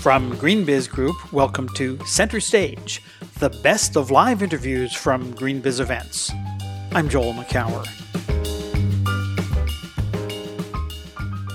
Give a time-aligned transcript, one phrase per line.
[0.00, 3.02] From GreenBiz Group, welcome to Center Stage,
[3.38, 6.32] the best of live interviews from GreenBiz events.
[6.92, 7.86] I'm Joel Makower.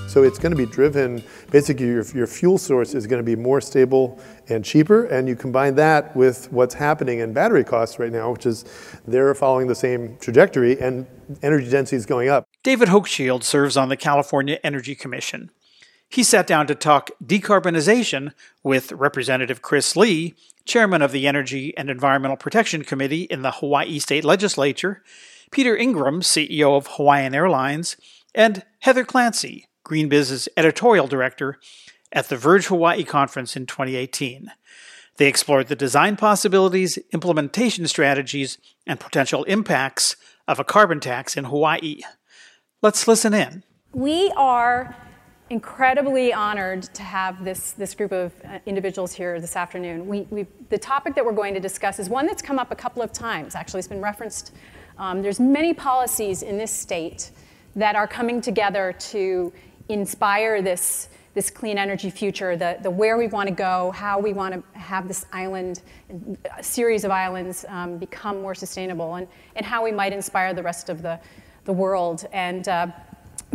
[0.08, 3.36] So it's going to be driven, basically, your, your fuel source is going to be
[3.36, 5.06] more stable and cheaper.
[5.06, 8.64] And you combine that with what's happening in battery costs right now, which is
[9.08, 11.08] they're following the same trajectory and
[11.42, 12.48] energy density is going up.
[12.62, 15.50] David Hochschild serves on the California Energy Commission.
[16.10, 18.32] He sat down to talk decarbonization
[18.64, 24.00] with Representative Chris Lee, chairman of the Energy and Environmental Protection Committee in the Hawaii
[24.00, 25.04] State Legislature,
[25.52, 27.98] Peter Ingram, CEO of Hawaiian Airlines,
[28.34, 31.60] and Heather Clancy, Green GreenBiz's editorial director,
[32.12, 34.52] at the Verge Hawaii conference in 2018.
[35.18, 40.16] They explored the design possibilities, implementation strategies, and potential impacts
[40.48, 42.02] of a carbon tax in Hawaii.
[42.82, 43.64] Let's listen in.
[43.94, 44.96] We are
[45.50, 50.08] incredibly honored to have this, this group of uh, individuals here this afternoon.
[50.08, 52.76] We, we, the topic that we're going to discuss is one that's come up a
[52.76, 53.54] couple of times.
[53.54, 54.54] Actually, it's been referenced.
[54.98, 57.32] Um, there's many policies in this state
[57.76, 59.54] that are coming together to
[59.90, 64.34] inspire this, this clean energy future, the, the where we want to go, how we
[64.34, 65.82] want to have this island,
[66.58, 70.64] a series of islands um, become more sustainable, and, and how we might inspire the
[70.64, 71.20] rest of the,
[71.66, 72.26] the world.
[72.32, 72.88] And uh,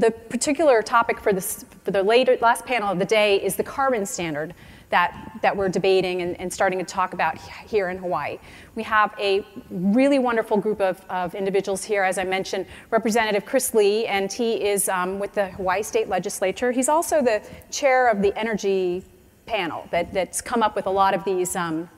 [0.00, 3.62] the particular topic for, this, for the later, last panel of the day is the
[3.62, 4.54] carbon standard
[4.88, 8.38] that, that we're debating and, and starting to talk about here in Hawaii.
[8.74, 13.72] We have a really wonderful group of, of individuals here, as I mentioned, Representative Chris
[13.72, 16.72] Lee, and he is um, with the Hawaii State Legislature.
[16.72, 19.04] He's also the chair of the energy
[19.46, 21.88] panel that, that's come up with a lot of these, um,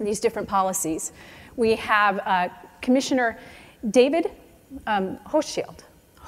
[0.00, 1.12] these different policies.
[1.56, 2.48] We have uh,
[2.80, 3.38] Commissioner
[3.90, 4.30] David
[4.86, 5.84] um, Hochschild.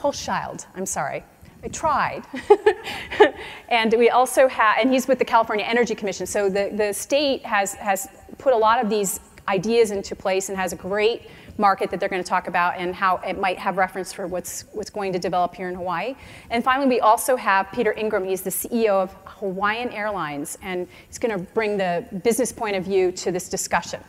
[0.07, 1.25] Hochschild, I'm sorry.
[1.65, 2.23] I tried.
[3.69, 6.27] and we also have, and he's with the California Energy Commission.
[6.27, 10.57] So the, the state has, has put a lot of these ideas into place and
[10.57, 11.23] has a great
[11.59, 14.65] market that they're going to talk about and how it might have reference for what's,
[14.73, 16.15] what's going to develop here in Hawaii.
[16.51, 18.25] And finally, we also have Peter Ingram.
[18.25, 22.85] He's the CEO of Hawaiian Airlines, and he's going to bring the business point of
[22.85, 24.01] view to this discussion.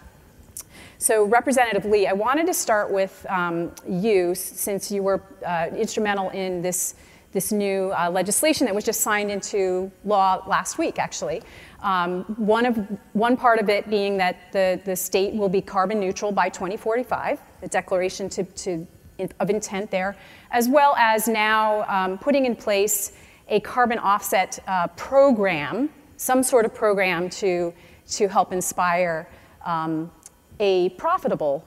[0.99, 6.31] So, Representative Lee, I wanted to start with um, you since you were uh, instrumental
[6.31, 6.95] in this,
[7.33, 11.43] this new uh, legislation that was just signed into law last week, actually.
[11.83, 12.77] Um, one, of,
[13.13, 17.39] one part of it being that the, the state will be carbon neutral by 2045,
[17.61, 18.87] the declaration to, to,
[19.39, 20.17] of intent there,
[20.49, 23.11] as well as now um, putting in place
[23.49, 27.71] a carbon offset uh, program, some sort of program to,
[28.07, 29.29] to help inspire
[29.63, 30.09] um,
[30.59, 31.63] a profitable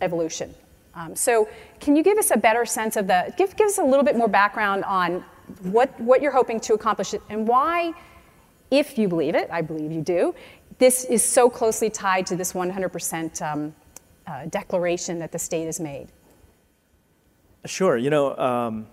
[0.00, 0.54] evolution.
[0.94, 1.48] Um, so,
[1.80, 4.16] can you give us a better sense of the, give, give us a little bit
[4.16, 5.24] more background on
[5.62, 7.92] what, what you're hoping to accomplish and why,
[8.70, 10.34] if you believe it, I believe you do,
[10.78, 13.74] this is so closely tied to this 100% um,
[14.26, 16.08] uh, declaration that the state has made?
[17.66, 17.96] Sure.
[17.96, 18.86] You know, um,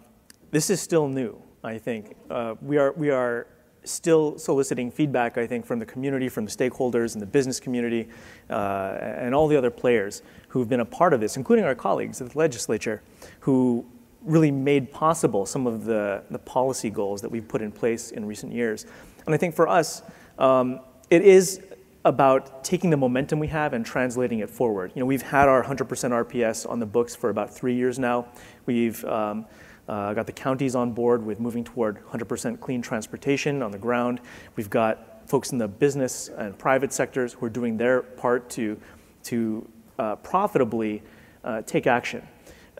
[0.51, 2.15] this is still new, I think.
[2.29, 3.47] Uh, we, are, we are
[3.83, 8.07] still soliciting feedback, I think, from the community, from the stakeholders and the business community,
[8.49, 12.21] uh, and all the other players who've been a part of this, including our colleagues
[12.21, 13.01] at the legislature,
[13.39, 13.85] who
[14.23, 18.25] really made possible some of the, the policy goals that we've put in place in
[18.25, 18.85] recent years.
[19.25, 20.03] And I think for us,
[20.37, 21.61] um, it is
[22.05, 24.91] about taking the momentum we have and translating it forward.
[24.95, 28.27] You know, we've had our 100% RPS on the books for about three years now.
[28.65, 29.45] We've um,
[29.91, 34.21] uh, got the counties on board with moving toward 100% clean transportation on the ground.
[34.55, 38.79] We've got folks in the business and private sectors who are doing their part to,
[39.23, 39.67] to
[39.99, 41.03] uh, profitably
[41.43, 42.25] uh, take action.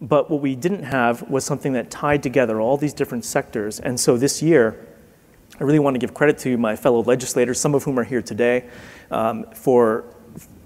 [0.01, 3.81] But what we didn't have was something that tied together all these different sectors.
[3.81, 4.87] And so this year,
[5.59, 8.21] I really want to give credit to my fellow legislators, some of whom are here
[8.21, 8.69] today,
[9.11, 10.05] um, for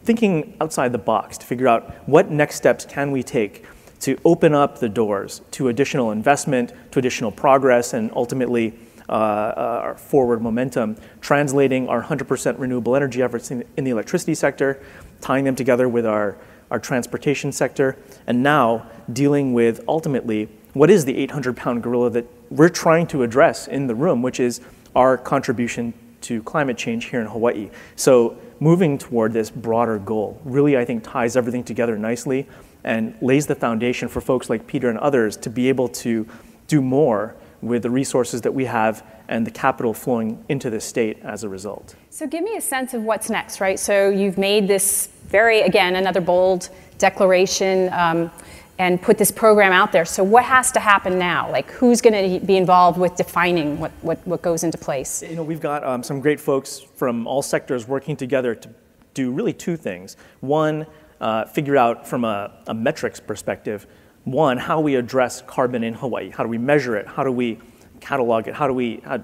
[0.03, 3.65] thinking outside the box to figure out what next steps can we take
[4.01, 8.73] to open up the doors to additional investment, to additional progress, and ultimately
[9.07, 14.33] uh, uh, our forward momentum, translating our 100% renewable energy efforts in, in, the electricity
[14.33, 14.81] sector,
[15.21, 16.37] tying them together with our,
[16.71, 22.25] our transportation sector, and now dealing with ultimately what is the 800 pound gorilla that
[22.49, 24.59] we're trying to address in the room, which is
[24.95, 27.69] our contribution to climate change here in Hawaii.
[27.95, 32.47] So moving toward this broader goal really, I think, ties everything together nicely
[32.85, 36.25] and lays the foundation for folks like Peter and others to be able to
[36.67, 41.17] do more with the resources that we have and the capital flowing into the state
[41.23, 41.95] as a result.
[42.11, 43.79] So, give me a sense of what's next, right?
[43.79, 47.91] So, you've made this very, again, another bold declaration.
[47.91, 48.31] Um,
[48.77, 50.03] and put this program out there.
[50.03, 51.49] So what has to happen now?
[51.49, 55.23] Like who's going to be involved with defining what, what, what goes into place?
[55.23, 58.69] You know, we've got um, some great folks from all sectors working together to
[59.13, 60.17] do really two things.
[60.41, 60.85] One,
[61.21, 63.87] uh, figure out from a, a metrics perspective,
[64.23, 66.29] one, how we address carbon in Hawaii.
[66.29, 67.07] How do we measure it?
[67.07, 67.59] How do we
[67.99, 68.55] catalog it?
[68.55, 69.19] How do we uh,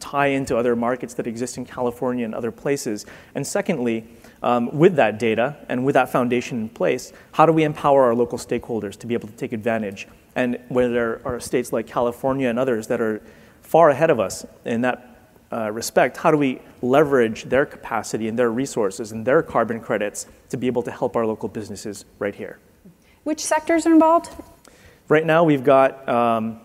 [0.00, 3.06] tie into other markets that exist in California and other places?
[3.34, 4.06] And secondly,
[4.42, 8.14] um, with that data and with that foundation in place, how do we empower our
[8.14, 10.08] local stakeholders to be able to take advantage?
[10.34, 13.22] And where there are states like California and others that are
[13.62, 15.09] far ahead of us in that
[15.52, 20.26] uh, respect, how do we leverage their capacity and their resources and their carbon credits
[20.48, 22.58] to be able to help our local businesses right here?
[23.24, 24.30] Which sectors are involved?
[25.08, 26.60] Right now, we've got um,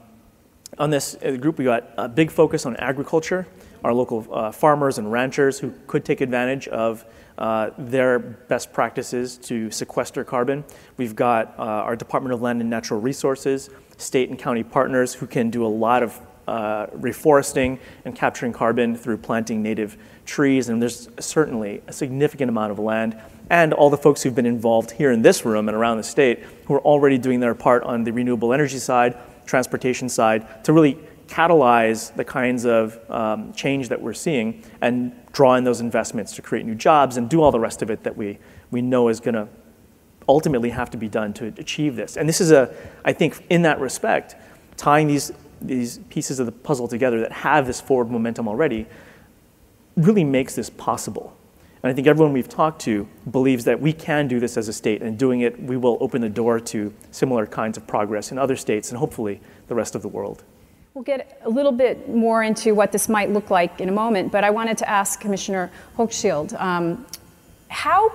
[0.77, 3.47] on this uh, group, we got a big focus on agriculture,
[3.83, 7.05] our local uh, farmers and ranchers who could take advantage of
[7.37, 10.63] uh, their best practices to sequester carbon.
[10.97, 15.27] We've got uh, our Department of Land and Natural Resources, state and county partners who
[15.27, 20.69] can do a lot of uh, reforesting and capturing carbon through planting native trees.
[20.69, 23.19] And there's certainly a significant amount of land.
[23.49, 26.39] And all the folks who've been involved here in this room and around the state
[26.65, 30.97] who are already doing their part on the renewable energy side, transportation side, to really
[31.27, 36.41] catalyze the kinds of um, change that we're seeing and draw in those investments to
[36.41, 38.37] create new jobs and do all the rest of it that we,
[38.71, 39.47] we know is going to
[40.27, 42.17] ultimately have to be done to achieve this.
[42.17, 44.35] And this is a, I think, in that respect,
[44.77, 45.31] tying these,
[45.67, 48.85] these pieces of the puzzle together that have this forward momentum already
[49.97, 51.35] really makes this possible.
[51.83, 54.73] And I think everyone we've talked to believes that we can do this as a
[54.73, 58.39] state, and doing it, we will open the door to similar kinds of progress in
[58.39, 60.43] other states and hopefully the rest of the world.
[60.95, 64.31] We'll get a little bit more into what this might look like in a moment,
[64.31, 67.05] but I wanted to ask Commissioner Hochschild um,
[67.67, 68.09] how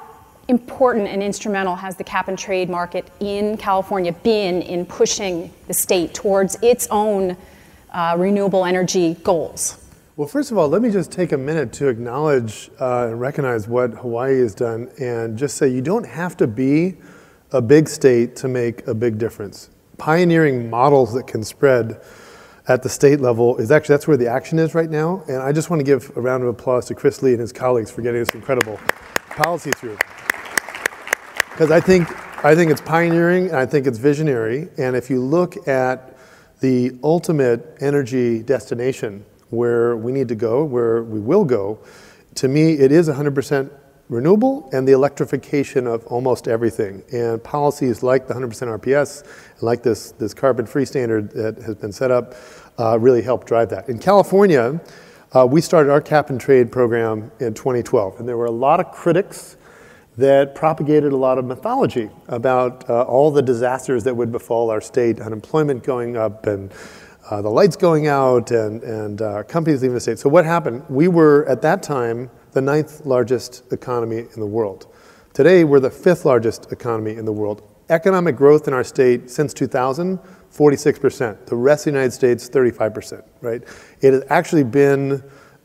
[0.51, 5.75] important and instrumental has the cap and trade market in California been in pushing the
[5.75, 7.37] state towards its own
[7.93, 9.79] uh, renewable energy goals?
[10.17, 13.67] Well, first of all, let me just take a minute to acknowledge uh, and recognize
[13.67, 16.99] what Hawaii has done and just say you don't have to be
[17.53, 19.71] a big state to make a big difference.
[19.97, 22.01] Pioneering models that can spread
[22.69, 25.25] at the state level is actually that's where the action is right now.
[25.27, 27.53] And I just want to give a round of applause to Chris Lee and his
[27.53, 28.79] colleagues for getting this incredible
[29.31, 29.97] policy through.
[31.51, 32.09] Because I think
[32.43, 34.69] I think it's pioneering and I think it's visionary.
[34.79, 36.17] And if you look at
[36.61, 41.79] the ultimate energy destination where we need to go, where we will go,
[42.37, 43.71] to me it is 100%
[44.09, 47.03] renewable and the electrification of almost everything.
[47.13, 51.75] And policies like the 100% RPS and like this, this carbon free standard that has
[51.75, 52.35] been set up
[52.79, 53.89] uh, really help drive that.
[53.89, 54.81] In California,
[55.33, 58.81] uh, we started our cap and trade program in 2012, and there were a lot
[58.81, 59.57] of critics
[60.21, 64.81] that propagated a lot of mythology about uh, all the disasters that would befall our
[64.81, 66.73] state, unemployment going up and
[67.31, 70.19] uh, the lights going out and, and uh, companies leaving the state.
[70.19, 70.85] So what happened?
[70.89, 74.93] We were at that time the ninth largest economy in the world.
[75.33, 77.63] Today, we're the fifth largest economy in the world.
[77.89, 80.19] Economic growth in our state since 2000,
[80.53, 81.47] 46%.
[81.47, 83.63] The rest of the United States, 35%, right?
[84.01, 85.23] It has actually been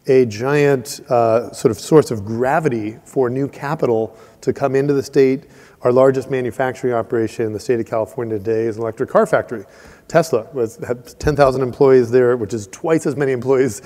[0.08, 5.02] a giant uh, sort of source of gravity for new capital to come into the
[5.02, 5.46] state.
[5.82, 9.66] Our largest manufacturing operation in the state of California today is an electric car factory.
[10.08, 13.82] Tesla was, had 10,000 employees there, which is twice as many employees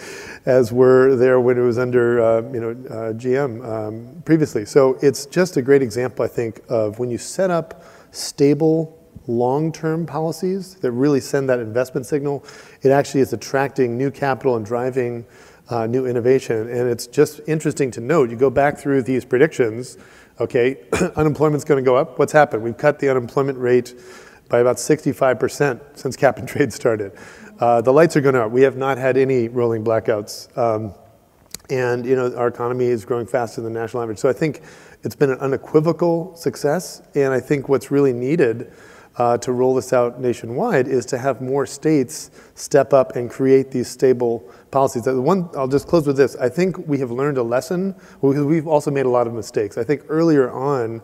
[0.46, 4.66] as were there when it was under uh, you know, uh, GM um, previously.
[4.66, 8.98] So it's just a great example, I think, of when you set up stable
[9.28, 12.44] long-term policies that really send that investment signal,
[12.82, 15.26] it actually is attracting new capital and driving
[15.70, 16.70] uh, new innovation.
[16.70, 19.98] And it's just interesting to note, you go back through these predictions,
[20.40, 20.78] okay,
[21.16, 22.20] unemployment's going to go up.
[22.20, 22.64] What's happened?
[22.64, 23.94] We've cut the unemployment rate
[24.50, 27.12] by about 65% since cap and trade started.
[27.60, 28.52] Uh, the lights are going out.
[28.52, 30.58] We have not had any rolling blackouts.
[30.58, 30.94] Um,
[31.70, 34.18] and you know our economy is growing faster than the national average.
[34.18, 34.62] So I think
[35.04, 37.02] it's been an unequivocal success.
[37.16, 38.74] And I think what's really needed
[39.18, 43.72] uh, to roll this out nationwide is to have more states step up and create
[43.72, 45.06] these stable policies.
[45.06, 46.36] One, I'll just close with this.
[46.38, 49.78] I think we have learned a lesson because we've also made a lot of mistakes.
[49.78, 51.02] I think earlier on,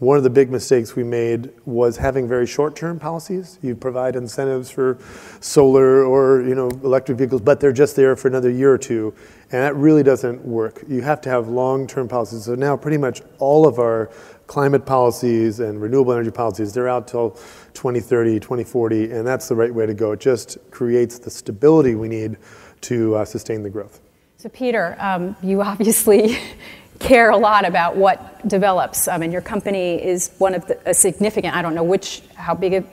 [0.00, 3.58] one of the big mistakes we made was having very short-term policies.
[3.60, 4.96] You provide incentives for
[5.40, 9.14] solar or you know electric vehicles, but they're just there for another year or two,
[9.52, 10.82] and that really doesn't work.
[10.88, 12.44] You have to have long-term policies.
[12.44, 14.10] So now pretty much all of our
[14.50, 17.30] climate policies and renewable energy policies, they're out till
[17.74, 20.10] 2030, 2040, and that's the right way to go.
[20.10, 22.36] It just creates the stability we need
[22.80, 24.00] to uh, sustain the growth.
[24.38, 26.36] So Peter, um, you obviously
[26.98, 29.06] care a lot about what develops.
[29.06, 32.56] I mean, your company is one of the, a significant, I don't know which, how
[32.56, 32.84] big a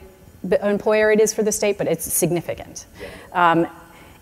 [0.64, 2.86] employer it is for the state, but it's significant.
[3.32, 3.66] Um,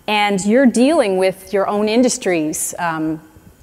[0.08, 3.20] and you're dealing with your own industry's um,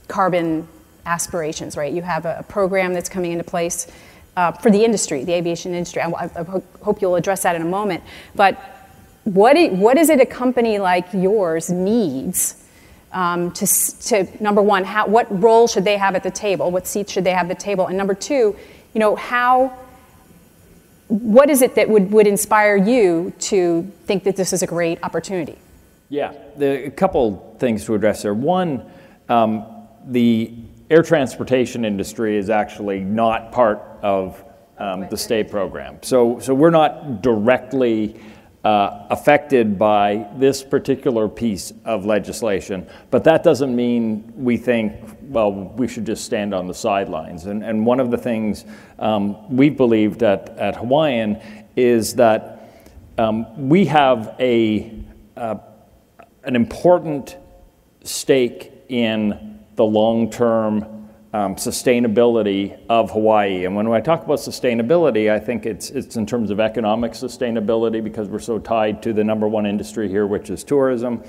[0.07, 0.67] carbon
[1.05, 1.93] aspirations, right?
[1.93, 3.87] You have a, program that's coming into place
[4.35, 6.01] uh, for the industry, the aviation industry.
[6.01, 8.03] I, I, I, hope you'll address that in a moment.
[8.35, 8.59] But
[9.23, 12.63] what, it, what is it a company like yours needs
[13.13, 16.71] um, to, to, number one, how, what role should they have at the table?
[16.71, 17.87] What seats should they have at the table?
[17.87, 18.55] And number two,
[18.93, 19.77] you know, how,
[21.07, 25.01] what is it that would, would inspire you to think that this is a great
[25.03, 25.57] opportunity?
[26.09, 28.33] Yeah, the, a couple things to address there.
[28.33, 28.89] One,
[29.29, 29.65] um,
[30.05, 30.53] the
[30.89, 34.43] air transportation industry is actually not part of
[34.77, 35.97] um, the state program.
[36.01, 38.19] So, so we're not directly
[38.63, 45.51] uh, affected by this particular piece of legislation, but that doesn't mean we think, well,
[45.51, 47.45] we should just stand on the sidelines.
[47.45, 48.65] And, and one of the things
[48.99, 51.41] um, we've believed at, at Hawaiian
[51.75, 52.71] is that
[53.17, 54.93] um, we have a,
[55.35, 55.57] uh,
[56.43, 57.37] an important
[58.03, 61.03] stake in the long term
[61.33, 63.65] um, sustainability of Hawaii.
[63.65, 68.03] And when I talk about sustainability, I think it's, it's in terms of economic sustainability
[68.03, 71.23] because we're so tied to the number one industry here, which is tourism.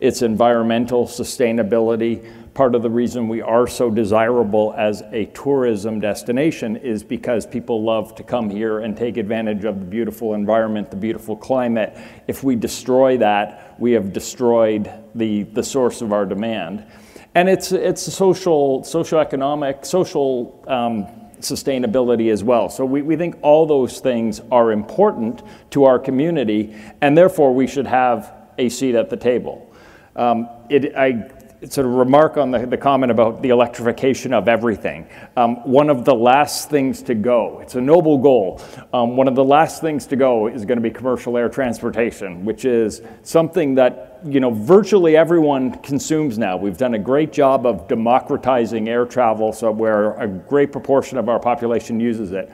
[0.00, 2.26] It's environmental sustainability.
[2.54, 7.84] Part of the reason we are so desirable as a tourism destination is because people
[7.84, 11.98] love to come here and take advantage of the beautiful environment, the beautiful climate.
[12.26, 16.86] If we destroy that, we have destroyed the, the source of our demand.
[17.34, 21.06] And it's, it's social, socioeconomic, social um,
[21.40, 22.68] sustainability as well.
[22.68, 27.66] So we, we think all those things are important to our community, and therefore we
[27.66, 29.72] should have a seat at the table.
[30.16, 31.30] Um, it, I
[31.68, 35.06] sort of remark on the, the comment about the electrification of everything.
[35.36, 38.62] Um, one of the last things to go, it's a noble goal,
[38.94, 42.44] um, one of the last things to go is going to be commercial air transportation,
[42.44, 46.56] which is something that you know virtually everyone consumes now.
[46.56, 51.28] We've done a great job of democratizing air travel, so where a great proportion of
[51.28, 52.50] our population uses it.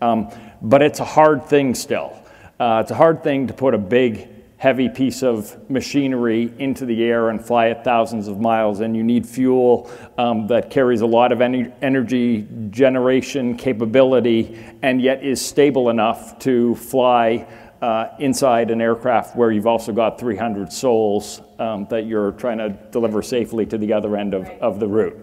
[0.00, 0.30] Um,
[0.62, 2.12] but it's a hard thing still.
[2.58, 7.04] Uh, it's a hard thing to put a big heavy piece of machinery into the
[7.04, 9.88] air and fly it thousands of miles, and you need fuel
[10.18, 16.38] um, that carries a lot of en- energy generation capability and yet is stable enough
[16.40, 17.46] to fly
[17.80, 22.70] uh, inside an aircraft where you've also got 300 souls um, that you're trying to
[22.90, 25.16] deliver safely to the other end of, of the route.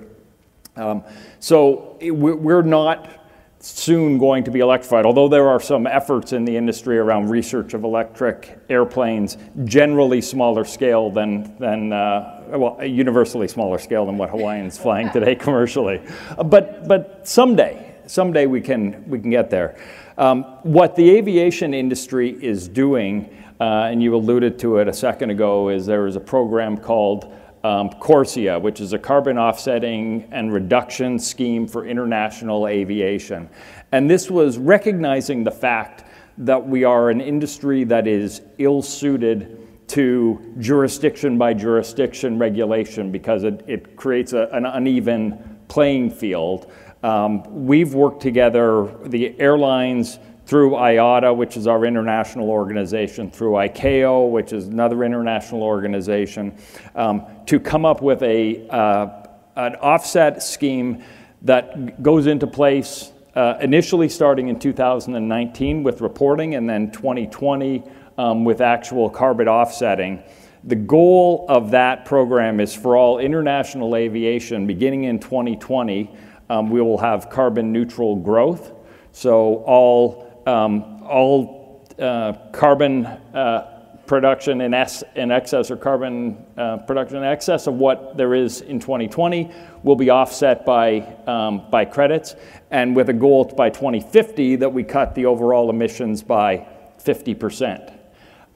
[0.77, 1.03] Um,
[1.39, 3.24] so we're not
[3.65, 7.73] soon going to be electrified, although there are some efforts in the industry around research
[7.73, 14.29] of electric airplanes, generally smaller scale than, than uh, well, universally smaller scale than what
[14.29, 15.99] Hawaiian's flying today commercially.
[16.45, 19.79] But, but someday, someday we can, we can get there.
[20.19, 25.31] Um, what the aviation industry is doing, uh, and you alluded to it a second
[25.31, 27.33] ago, is there is a program called
[27.65, 33.49] um, CORSIA, which is a carbon offsetting and reduction scheme for international aviation.
[33.91, 36.03] And this was recognizing the fact
[36.37, 43.43] that we are an industry that is ill suited to jurisdiction by jurisdiction regulation because
[43.43, 46.71] it, it creates a, an uneven playing field.
[47.01, 54.29] Um, we've worked together, the airlines, through IATA, which is our international organization, through ICAO,
[54.29, 56.55] which is another international organization,
[56.95, 61.03] um, to come up with a, uh, an offset scheme
[61.41, 67.83] that goes into place uh, initially starting in 2019 with reporting and then 2020
[68.17, 70.23] um, with actual carbon offsetting.
[70.63, 76.09] The goal of that program is for all international aviation beginning in 2020,
[76.49, 78.71] um, we will have carbon neutral growth.
[79.11, 83.75] So all um, all uh, carbon uh,
[84.05, 84.73] production in,
[85.15, 89.51] in excess or carbon uh, production in excess of what there is in 2020
[89.83, 92.35] will be offset by, um, by credits,
[92.71, 96.67] and with a goal by 2050 that we cut the overall emissions by
[97.03, 97.93] 50%.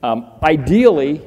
[0.01, 1.22] Um, ideally,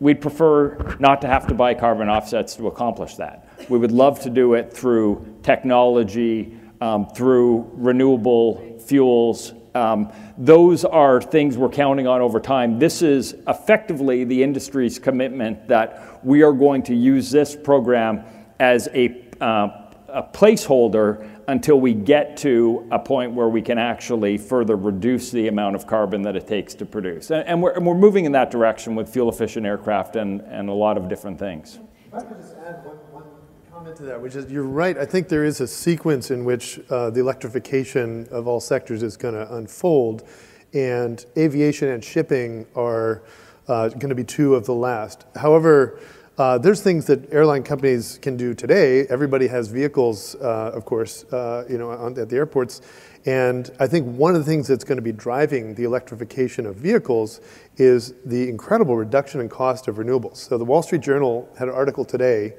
[0.00, 3.48] we'd prefer not to have to buy carbon offsets to accomplish that.
[3.68, 11.20] We would love to do it through technology, um, through renewable fuels, um, those are
[11.20, 12.78] things we're counting on over time.
[12.78, 18.24] This is effectively the industry's commitment that we are going to use this program
[18.60, 24.38] as a, uh, a placeholder until we get to a point where we can actually
[24.38, 27.30] further reduce the amount of carbon that it takes to produce.
[27.30, 30.68] And, and, we're, and we're moving in that direction with fuel efficient aircraft and, and
[30.68, 31.80] a lot of different things.
[32.06, 33.24] If I could just add one, one
[33.74, 34.96] comment to that, which is you're right.
[34.96, 39.16] I think there is a sequence in which uh, the electrification of all sectors is
[39.16, 40.22] going to unfold.
[40.74, 43.24] and aviation and shipping are
[43.66, 45.24] uh, going to be two of the last.
[45.34, 45.98] However,
[46.38, 49.08] uh, there's things that airline companies can do today.
[49.08, 52.80] Everybody has vehicles, uh, of course, uh, you know, on, at the airports.
[53.26, 56.76] And I think one of the things that's going to be driving the electrification of
[56.76, 57.40] vehicles
[57.76, 60.36] is the incredible reduction in cost of renewables.
[60.36, 62.54] So the Wall Street Journal had an article today,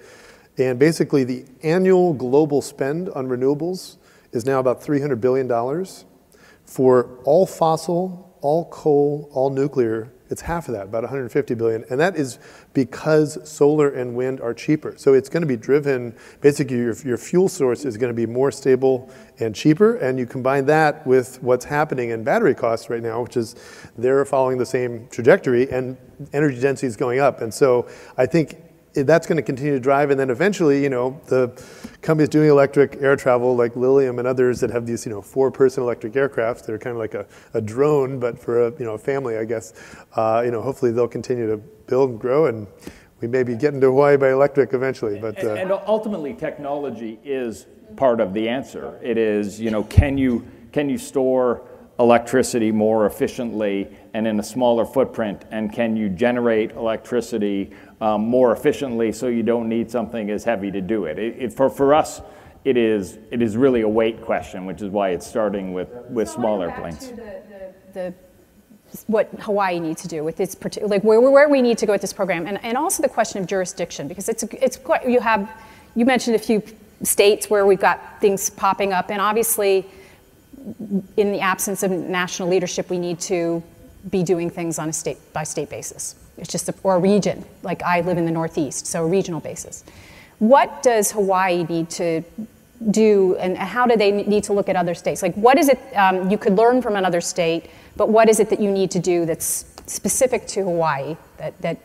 [0.58, 3.98] and basically the annual global spend on renewables
[4.32, 5.48] is now about $300 billion.
[6.66, 11.86] For all fossil, all coal, all nuclear, it's half of that, about 150 billion.
[11.90, 12.40] And that is
[12.74, 14.96] because solar and wind are cheaper.
[14.98, 18.26] So it's going to be driven, basically, your, your fuel source is going to be
[18.26, 19.98] more stable and cheaper.
[19.98, 23.56] And you combine that with what's happening in battery costs right now, which is
[23.98, 25.96] they're following the same trajectory and
[26.34, 27.42] energy density is going up.
[27.42, 28.58] And so I think
[28.96, 30.10] that's going to continue to drive.
[30.10, 31.50] And then eventually, you know, the
[32.02, 35.84] companies doing electric air travel, like Lilium and others that have these, you know, four-person
[35.84, 38.94] electric aircraft, that are kind of like a, a drone, but for a, you know,
[38.94, 39.74] a family, I guess.
[40.16, 42.68] Uh, you know, hopefully they'll continue to build and grow, and
[43.22, 45.20] we may be getting to Hawaii by electric eventually.
[45.20, 49.00] But uh, and, and ultimately, technology is part of the answer.
[49.04, 51.62] It is, you know, can you can you store
[51.98, 55.46] electricity more efficiently and in a smaller footprint?
[55.52, 57.72] And can you generate electricity
[58.02, 61.18] um, more efficiently so you don't need something as heavy to do it?
[61.18, 62.22] it, it for, for us,
[62.64, 66.28] it is, it is really a weight question, which is why it's starting with, with
[66.28, 67.10] so smaller planes.
[67.10, 68.14] The, the, the,
[69.08, 72.02] what Hawaii needs to do with its like where, where we need to go with
[72.02, 75.50] this program, and, and also the question of jurisdiction because it's it's quite you have
[75.96, 76.64] you mentioned a few
[77.04, 79.86] states where we've got things popping up, and obviously
[81.18, 83.62] in the absence of national leadership, we need to
[84.10, 86.16] be doing things on a state by state basis.
[86.38, 87.46] It's just a, or a region.
[87.64, 89.84] Like I live in the Northeast, so a regional basis.
[90.40, 92.24] What does Hawaii need to
[92.92, 95.22] do, and how do they need to look at other states?
[95.22, 98.50] Like, what is it um, you could learn from another state, but what is it
[98.50, 101.78] that you need to do that's specific to Hawaii that that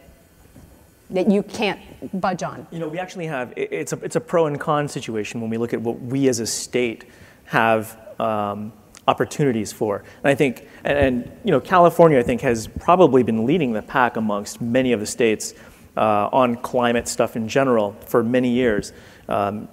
[1.11, 1.81] that you can't
[2.21, 2.67] budge on?
[2.71, 5.59] You know, we actually have it's a it's a pro and con situation when we
[5.59, 7.05] look at what we as a state
[7.45, 8.73] have um,
[9.09, 9.99] opportunities for.
[10.23, 13.83] And I think, and, and, you know, California, I think, has probably been leading the
[13.83, 15.55] pack amongst many of the states
[15.97, 18.93] uh, on climate stuff in general for many years,
[19.29, 19.69] um,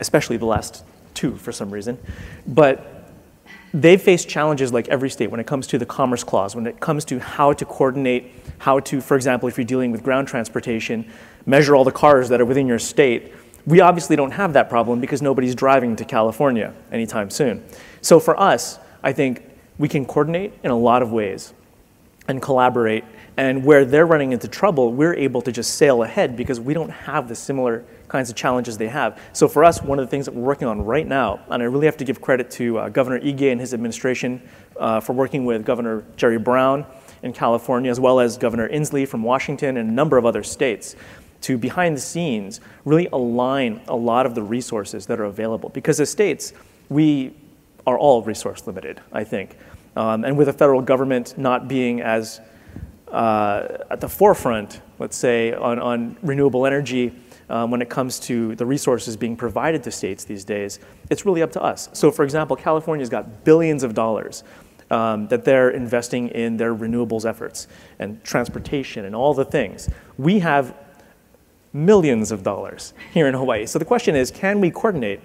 [0.00, 1.98] especially the last two for some reason.
[2.46, 3.04] But
[3.74, 6.80] they've faced challenges like every state when it comes to the Commerce Clause, when it
[6.80, 11.10] comes to how to coordinate, how to, for example, if you're dealing with ground transportation,
[11.46, 13.32] measure all the cars that are within your state
[13.66, 17.64] we obviously don't have that problem because nobody's driving to California anytime soon.
[18.00, 19.42] So for us, I think
[19.78, 21.54] we can coordinate in a lot of ways
[22.28, 23.04] and collaborate.
[23.36, 26.90] And where they're running into trouble, we're able to just sail ahead because we don't
[26.90, 29.18] have the similar kinds of challenges they have.
[29.32, 31.66] So for us, one of the things that we're working on right now, and I
[31.66, 34.42] really have to give credit to uh, Governor Ige and his administration
[34.78, 36.84] uh, for working with Governor Jerry Brown
[37.22, 40.94] in California, as well as Governor Inslee from Washington and a number of other states
[41.42, 45.68] to behind the scenes really align a lot of the resources that are available.
[45.68, 46.52] Because as states,
[46.88, 47.34] we
[47.86, 49.56] are all resource limited, I think.
[49.96, 52.40] Um, and with the federal government not being as
[53.08, 57.12] uh, at the forefront, let's say, on, on renewable energy
[57.50, 60.78] um, when it comes to the resources being provided to states these days,
[61.10, 61.90] it's really up to us.
[61.92, 64.44] So, for example, California's got billions of dollars
[64.90, 69.90] um, that they're investing in their renewables efforts and transportation and all the things.
[70.16, 70.74] We have
[71.72, 73.66] millions of dollars here in Hawaii.
[73.66, 75.20] So the question is can we coordinate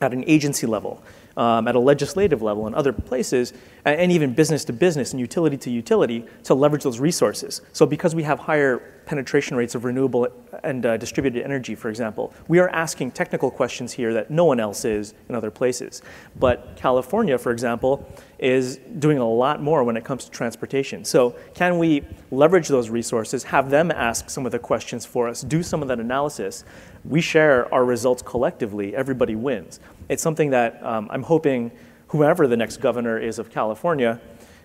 [0.00, 1.02] at an agency level,
[1.38, 5.56] um, at a legislative level, and other places, and even business to business and utility
[5.56, 7.62] to utility to leverage those resources?
[7.72, 10.28] So because we have higher penetration rates of renewable
[10.62, 12.32] and uh, distributed energy, for example.
[12.46, 16.02] We are asking technical questions here that no one else is in other places.
[16.38, 18.06] But California, for example,
[18.38, 21.04] is doing a lot more when it comes to transportation.
[21.04, 25.40] So, can we leverage those resources, have them ask some of the questions for us,
[25.40, 26.64] do some of that analysis?
[27.04, 29.80] We share our results collectively, everybody wins.
[30.08, 31.70] It's something that um, I'm hoping
[32.08, 34.20] whoever the next governor is of California,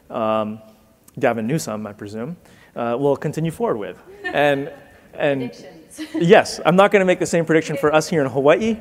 [0.10, 0.62] um,
[1.20, 2.38] Gavin Newsom, I presume,
[2.76, 4.02] uh, will continue forward with.
[4.24, 4.72] And,
[5.14, 5.52] and
[6.16, 8.78] yes, I'm not going to make the same prediction for us here in Hawaii,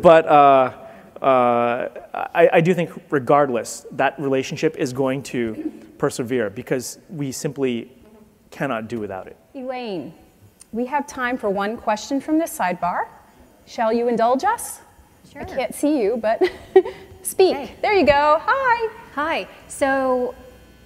[0.00, 0.72] but uh,
[1.20, 7.90] uh, I, I, do think, regardless, that relationship is going to persevere because we simply
[8.50, 9.36] cannot do without it.
[9.54, 10.14] Elaine,
[10.72, 13.08] we have time for one question from this sidebar.
[13.66, 14.80] Shall you indulge us?
[15.34, 15.42] Sure.
[15.42, 16.40] I can't see you, but
[17.22, 17.56] speak.
[17.56, 17.74] Okay.
[17.82, 18.38] There you go.
[18.40, 18.88] Hi.
[19.16, 19.48] Hi.
[19.66, 20.32] So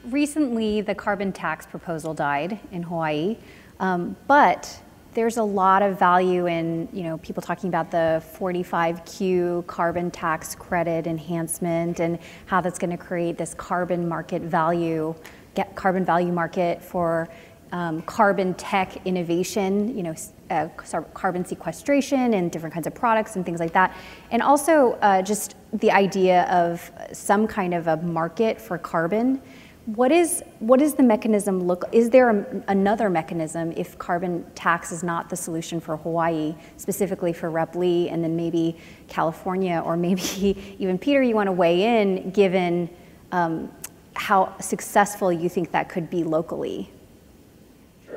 [0.06, 3.36] recently, the carbon tax proposal died in Hawaii,
[3.78, 4.80] um, but
[5.12, 10.54] there's a lot of value in you know people talking about the 45Q carbon tax
[10.54, 15.14] credit enhancement and how that's going to create this carbon market value,
[15.54, 17.28] get carbon value market for
[17.72, 20.14] um, carbon tech innovation, you know,
[20.50, 20.68] uh,
[21.14, 23.94] carbon sequestration and different kinds of products and things like that.
[24.30, 29.42] And also uh, just the idea of some kind of a market for carbon.
[29.86, 34.92] What is, what is the mechanism look, is there a, another mechanism if carbon tax
[34.92, 37.74] is not the solution for Hawaii, specifically for Rep.
[37.74, 38.76] Lee, and then maybe
[39.08, 42.88] California, or maybe even Peter, you want to weigh in given
[43.32, 43.70] um,
[44.14, 46.90] how successful you think that could be locally?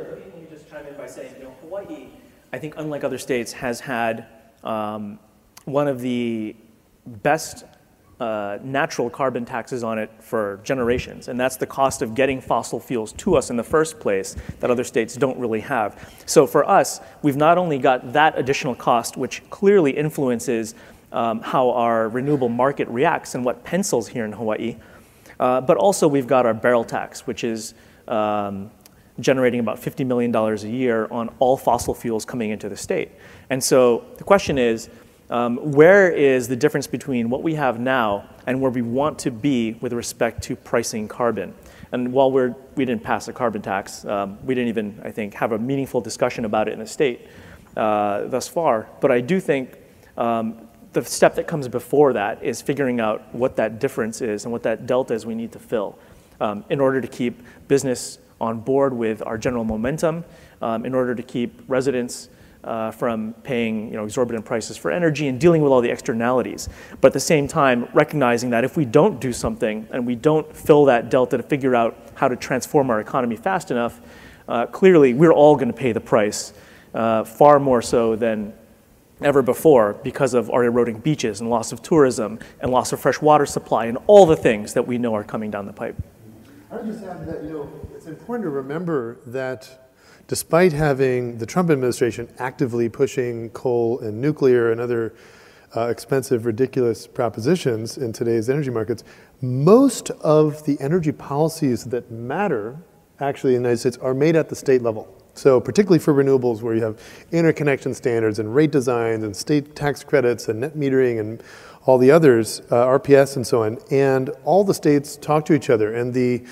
[0.04, 2.08] Sure, just chime in by saying, you know, Hawaii
[2.54, 4.26] I think, unlike other states, has had
[4.64, 5.20] um,
[5.66, 6.56] one of the
[7.06, 7.64] best
[8.20, 11.28] uh, natural carbon taxes on it for generations.
[11.28, 14.70] And that's the cost of getting fossil fuels to us in the first place that
[14.70, 16.14] other states don't really have.
[16.26, 20.76] So for us, we've not only got that additional cost, which clearly influences
[21.14, 24.76] um, how our renewable market reacts and what pencils here in Hawaii,
[25.40, 27.74] uh, but also we've got our barrel tax, which is
[28.08, 28.70] um,
[29.20, 33.12] generating about $50 million a year on all fossil fuels coming into the state.
[33.50, 34.90] And so the question is,
[35.30, 39.32] um, where is the difference between what we have now and where we want to
[39.32, 41.54] be with respect to pricing carbon?
[41.94, 45.34] And while we're, we didn't pass a carbon tax, um, we didn't even, I think,
[45.36, 47.28] have a meaningful discussion about it in the state
[47.78, 48.90] uh, thus far.
[49.00, 49.78] But I do think
[50.18, 54.52] um, the step that comes before that is figuring out what that difference is and
[54.52, 55.98] what that delta is we need to fill
[56.42, 60.26] um, in order to keep business on board with our general momentum
[60.62, 62.30] um, in order to keep residents
[62.64, 66.70] uh, from paying you know, exorbitant prices for energy and dealing with all the externalities.
[67.00, 70.56] But at the same time, recognizing that if we don't do something and we don't
[70.56, 74.00] fill that delta to figure out how to transform our economy fast enough,
[74.48, 76.54] uh, clearly we're all going to pay the price,
[76.94, 78.54] uh, far more so than
[79.22, 83.22] ever before because of our eroding beaches and loss of tourism and loss of fresh
[83.22, 85.96] water supply and all the things that we know are coming down the pipe.
[86.72, 89.92] I would just add that, you know, it's important to remember that
[90.30, 95.14] despite having the Trump administration actively pushing coal and nuclear and other
[95.76, 99.04] uh, expensive, ridiculous propositions in today's energy markets,
[99.42, 102.78] most of the energy policies that matter
[103.20, 105.14] actually in the United States are made at the state level.
[105.34, 110.04] So, particularly for renewables, where you have interconnection standards and rate designs and state tax
[110.04, 111.44] credits and net metering and
[111.86, 115.70] all the others, uh, RPS and so on, and all the states talk to each
[115.70, 115.94] other.
[115.94, 116.44] And the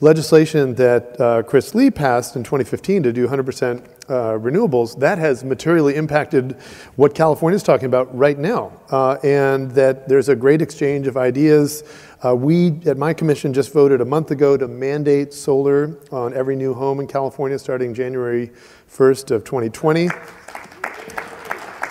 [0.00, 5.44] legislation that uh, Chris Lee passed in 2015 to do 100% uh, renewables, that has
[5.44, 6.52] materially impacted
[6.96, 8.72] what California is talking about right now.
[8.90, 11.84] Uh, and that there's a great exchange of ideas.
[12.24, 16.56] Uh, we, at my commission, just voted a month ago to mandate solar on every
[16.56, 18.50] new home in California starting January
[18.90, 20.08] 1st of 2020.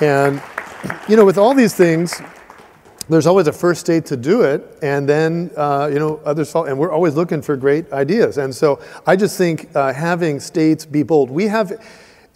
[0.02, 0.42] And,
[1.08, 2.22] you know, with all these things,
[3.10, 6.66] there's always a first state to do it, and then uh, you know others follow.
[6.66, 8.38] And we're always looking for great ideas.
[8.38, 11.30] And so I just think uh, having states be bold.
[11.30, 11.74] We have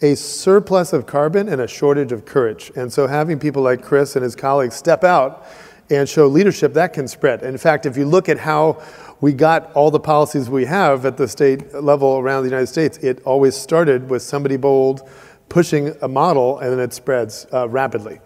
[0.02, 2.72] a surplus of carbon and a shortage of courage.
[2.76, 5.46] And so having people like Chris and his colleagues step out
[5.90, 7.42] and show leadership, that can spread.
[7.42, 8.82] In fact, if you look at how
[9.20, 12.98] we got all the policies we have at the state level around the United States,
[12.98, 15.08] it always started with somebody bold
[15.48, 18.18] pushing a model, and then it spreads uh, rapidly.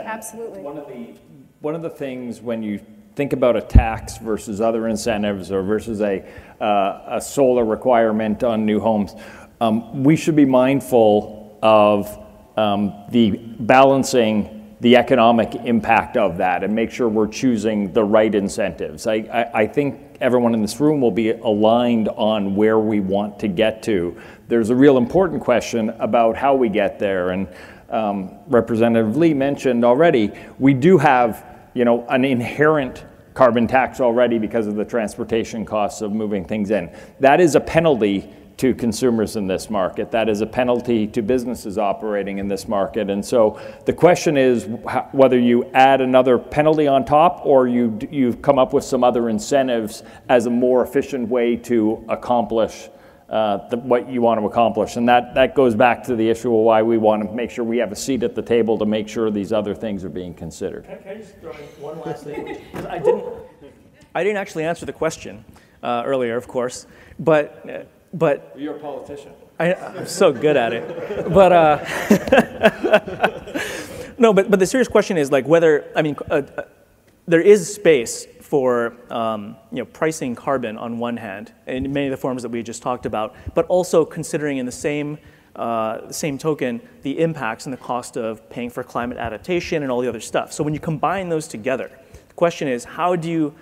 [0.00, 0.60] If I could just add, Absolutely.
[0.60, 1.14] One of the
[1.60, 2.80] one of the things when you
[3.16, 6.24] think about a tax versus other incentives or versus a
[6.60, 9.14] uh, a solar requirement on new homes,
[9.60, 12.18] um, we should be mindful of
[12.56, 18.34] um, the balancing the economic impact of that and make sure we're choosing the right
[18.34, 19.06] incentives.
[19.06, 23.38] I, I, I, think everyone in this room will be aligned on where we want
[23.38, 24.20] to get to.
[24.48, 27.30] There's a real important question about how we get there.
[27.30, 27.48] And
[27.90, 31.44] um, Representative Lee mentioned already, we do have
[31.74, 36.70] you know, an inherent carbon tax already because of the transportation costs of moving things
[36.70, 36.94] in.
[37.20, 40.12] That is a penalty to consumers in this market.
[40.12, 43.10] That is a penalty to businesses operating in this market.
[43.10, 44.66] And so the question is
[45.10, 49.28] whether you add another penalty on top or you, you've come up with some other
[49.28, 52.88] incentives as a more efficient way to accomplish
[53.34, 54.94] uh, the, what you want to accomplish.
[54.94, 57.64] And that, that goes back to the issue of why we want to make sure
[57.64, 60.34] we have a seat at the table to make sure these other things are being
[60.34, 60.84] considered.
[60.84, 62.62] Can, can I just throw in one last thing?
[62.88, 63.24] I didn't,
[64.14, 65.44] I didn't actually answer the question
[65.82, 66.86] uh, earlier, of course,
[67.18, 69.32] but, uh, but you're a politician.
[69.58, 71.32] I, am so good at it.
[71.34, 71.84] But uh,
[74.18, 76.62] no, but, but the serious question is like whether, I mean, uh, uh,
[77.26, 82.10] there is space for um, you know, pricing carbon on one hand, in many of
[82.10, 85.16] the forms that we just talked about, but also considering in the same,
[85.56, 90.02] uh, same token the impacts and the cost of paying for climate adaptation and all
[90.02, 90.52] the other stuff.
[90.52, 91.90] So when you combine those together,
[92.28, 93.54] the question is how do you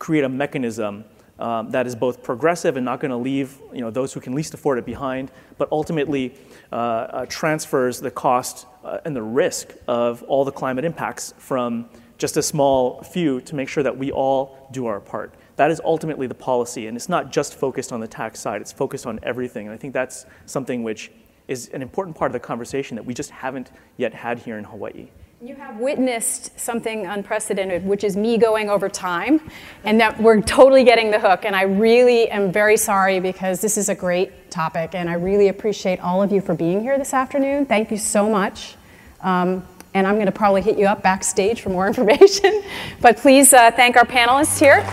[0.00, 1.04] create a mechanism
[1.38, 4.34] um, that is both progressive and not going to leave you know, those who can
[4.34, 6.34] least afford it behind, but ultimately
[6.72, 11.88] uh, uh, transfers the cost uh, and the risk of all the climate impacts from
[12.18, 15.34] just a small few to make sure that we all do our part.
[15.56, 18.72] That is ultimately the policy, and it's not just focused on the tax side, it's
[18.72, 19.66] focused on everything.
[19.66, 21.10] And I think that's something which
[21.48, 24.64] is an important part of the conversation that we just haven't yet had here in
[24.64, 25.08] Hawaii.
[25.40, 29.40] You have witnessed something unprecedented, which is me going over time,
[29.84, 31.44] and that we're totally getting the hook.
[31.44, 35.48] And I really am very sorry because this is a great topic, and I really
[35.48, 37.66] appreciate all of you for being here this afternoon.
[37.66, 38.76] Thank you so much.
[39.20, 42.62] Um, and I'm going to probably hit you up backstage for more information.
[43.00, 44.84] but please uh, thank our panelists here.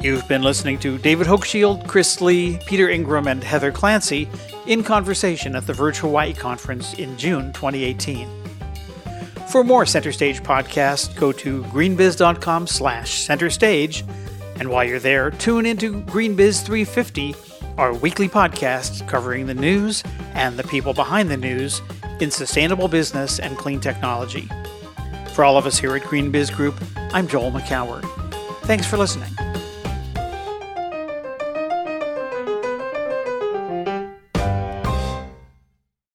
[0.00, 4.28] You've been listening to David Hochschild, Chris Lee, Peter Ingram, and Heather Clancy
[4.66, 8.28] in conversation at the Verge Hawaii Conference in June 2018.
[9.48, 14.08] For more Center Stage podcasts, go to greenbiz.com slash centerstage.
[14.60, 17.34] And while you're there, tune into GreenBiz 350,
[17.76, 21.80] our weekly podcast covering the news and the people behind the news
[22.22, 24.48] in sustainable business and clean technology.
[25.34, 26.74] For all of us here at GreenBiz Group,
[27.12, 28.02] I'm Joel Makower.
[28.62, 29.30] Thanks for listening.